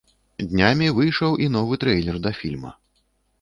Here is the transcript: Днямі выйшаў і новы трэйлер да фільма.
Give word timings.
Днямі 0.53 0.87
выйшаў 0.99 1.37
і 1.45 1.51
новы 1.57 1.79
трэйлер 1.85 2.17
да 2.25 2.31
фільма. 2.39 2.73